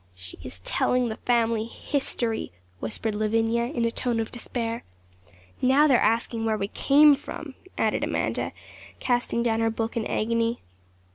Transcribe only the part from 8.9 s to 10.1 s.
casting down her book in